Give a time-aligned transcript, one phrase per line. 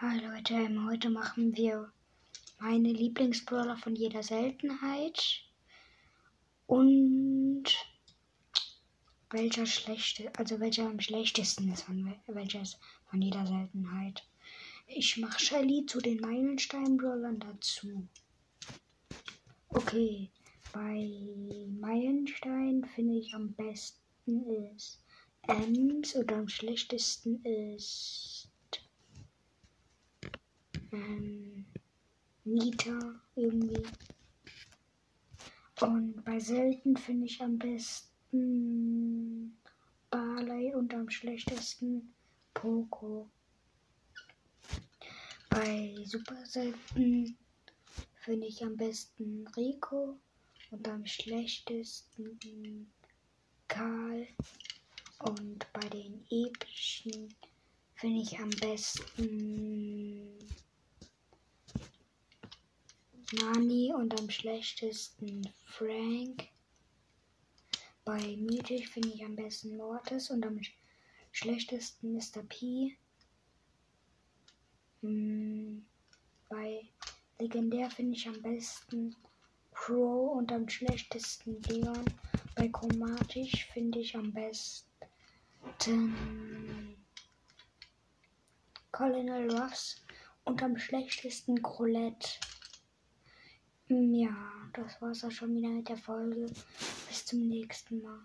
[0.00, 0.54] Hi Leute,
[0.86, 1.92] heute machen wir
[2.60, 5.42] meine Lieblingsbrawler von jeder Seltenheit
[6.68, 7.64] und
[9.30, 12.14] welcher schlechte, also welcher am schlechtesten ist von
[12.62, 12.78] ist
[13.10, 14.22] von jeder Seltenheit.
[14.86, 18.06] Ich mache Shelly zu den Meilenstein-Brawlern dazu.
[19.70, 20.30] Okay,
[20.72, 21.10] bei
[21.80, 25.00] Meilenstein finde ich am besten ist
[25.48, 28.37] Ems und am schlechtesten ist
[30.92, 31.64] ähm,
[32.44, 33.82] Nita irgendwie.
[35.80, 39.56] Und bei selten finde ich am besten
[40.10, 42.14] Barley und am schlechtesten
[42.54, 43.28] Poco.
[45.50, 47.36] Bei super selten
[48.20, 50.18] finde ich am besten Rico
[50.70, 52.90] und am schlechtesten
[53.68, 54.26] Karl.
[55.20, 57.34] Und bei den epischen
[57.94, 60.17] finde ich am besten
[63.32, 66.48] Nani und am schlechtesten Frank.
[68.02, 70.58] Bei Mythisch finde ich am besten Mortis und am
[71.30, 72.42] schlechtesten Mr.
[72.48, 72.96] P.
[75.02, 75.84] Hm,
[76.48, 76.88] bei
[77.38, 79.14] Legendär finde ich am besten
[79.72, 82.06] Crow und am schlechtesten Leon.
[82.54, 84.96] Bei Chromatisch finde ich am besten
[88.90, 90.02] Colonel Ruffs
[90.44, 92.26] und am schlechtesten Colette.
[93.88, 94.36] Ja,
[94.74, 96.46] das war's auch schon wieder mit der Folge.
[97.08, 98.20] Bis zum nächsten Mal.